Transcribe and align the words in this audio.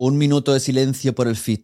Un 0.00 0.16
minuto 0.16 0.52
de 0.52 0.60
silencio 0.60 1.12
por 1.12 1.26
el 1.26 1.34
feed. 1.34 1.62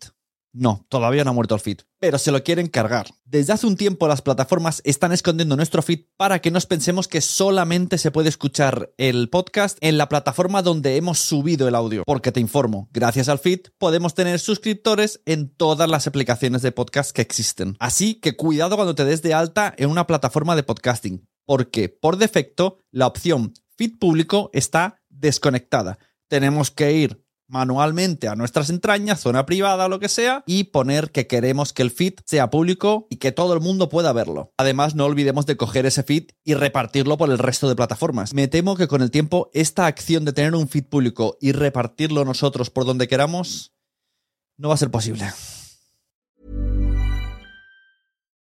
No, 0.53 0.84
todavía 0.89 1.22
no 1.22 1.31
ha 1.31 1.34
muerto 1.34 1.55
el 1.55 1.61
feed, 1.61 1.83
pero 2.00 2.19
se 2.19 2.33
lo 2.33 2.43
quieren 2.43 2.67
cargar. 2.67 3.06
Desde 3.25 3.53
hace 3.53 3.65
un 3.69 3.77
tiempo 3.77 4.09
las 4.09 4.22
plataformas 4.22 4.83
están 4.84 5.12
escondiendo 5.12 5.55
nuestro 5.55 5.83
feed 5.83 6.06
para 6.17 6.41
que 6.41 6.50
nos 6.50 6.67
pensemos 6.67 7.06
que 7.06 7.21
solamente 7.21 7.97
se 7.97 8.11
puede 8.11 8.28
escuchar 8.28 8.93
el 8.99 9.31
podcast 9.31 9.78
en 9.81 9.99
la 9.99 10.09
plataforma 10.09 10.62
donde 10.62 10.97
hemos 10.97 11.21
subido 11.21 11.69
el 11.69 11.77
audio. 11.77 12.03
Porque 12.05 12.33
te 12.33 12.41
informo, 12.41 12.89
gracias 12.93 13.28
al 13.28 13.39
feed 13.39 13.61
podemos 13.78 14.15
tener 14.15 14.41
suscriptores 14.41 15.21
en 15.27 15.49
todas 15.49 15.89
las 15.89 16.09
aplicaciones 16.09 16.62
de 16.62 16.72
podcast 16.72 17.12
que 17.12 17.22
existen. 17.22 17.77
Así 17.78 18.16
que 18.16 18.34
cuidado 18.34 18.75
cuando 18.75 18.97
te 18.97 19.05
des 19.05 19.22
de 19.22 19.33
alta 19.33 19.72
en 19.77 19.91
una 19.91 20.09
plataforma 20.09 20.56
de 20.56 20.65
podcasting, 20.65 21.25
porque 21.47 21.89
por 21.89 22.16
defecto 22.16 22.78
la 22.91 23.06
opción 23.06 23.55
feed 23.77 23.97
público 24.01 24.51
está 24.53 25.01
desconectada. 25.09 25.99
Tenemos 26.28 26.71
que 26.71 26.93
ir 26.93 27.24
manualmente 27.49 28.28
a 28.28 28.37
nuestras 28.37 28.71
entrañas, 28.71 29.21
zona 29.21 29.47
privada 29.47 29.87
o 29.87 29.88
lo 29.88 30.00
que 30.00 30.09
sea, 30.09 30.43
y 30.47 30.65
poner 30.65 31.10
que 31.10 31.27
queremos 31.27 31.72
que 31.72 31.82
el 31.82 31.91
feed 31.91 32.15
sea 32.25 32.50
público 32.50 33.06
y 33.10 33.16
que 33.16 33.32
todo 33.32 33.55
el 33.55 33.60
mundo 33.60 33.88
pueda 33.88 34.12
verlo. 34.12 34.53
Además, 34.56 34.94
no 34.94 35.05
olvidemos 35.05 35.47
de 35.47 35.56
coger 35.56 35.87
ese 35.87 36.03
feed 36.03 36.31
y 36.44 36.54
repartirlo 36.54 37.16
por 37.16 37.31
el 37.31 37.38
resto 37.38 37.69
de 37.69 37.77
plataformas. 37.77 38.34
Me 38.34 38.49
temo 38.49 38.77
que 38.77 38.88
con 38.88 39.03
el 39.03 39.10
tiempo 39.10 39.50
esta 39.53 39.87
acción 39.87 40.25
de 40.25 40.33
tener 40.33 40.54
un 40.54 40.69
feed 40.69 40.84
público 40.84 41.37
y 41.41 41.53
repartirlo 41.53 42.25
nosotros 42.25 42.71
por 42.71 42.84
donde 42.84 43.09
queramos 43.09 43.72
no 44.56 44.69
va 44.69 44.75
a 44.75 44.78
ser 44.78 44.91
posible. 44.91 45.27